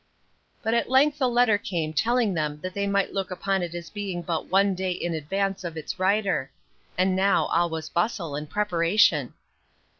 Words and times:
But 0.63 0.73
at 0.73 0.89
length 0.89 1.21
a 1.21 1.27
letter 1.27 1.59
came 1.59 1.93
telling 1.93 2.33
them 2.33 2.59
that 2.63 2.73
they 2.73 2.87
might 2.87 3.13
look 3.13 3.29
upon 3.29 3.61
it 3.61 3.75
as 3.75 3.91
being 3.91 4.23
but 4.23 4.47
one 4.47 4.73
day 4.73 4.89
in 4.89 5.13
advance 5.13 5.63
of 5.63 5.77
its 5.77 5.99
writer; 5.99 6.49
and 6.97 7.15
now 7.15 7.45
all 7.45 7.69
was 7.69 7.87
bustle 7.87 8.35
and 8.35 8.49
preparation. 8.49 9.35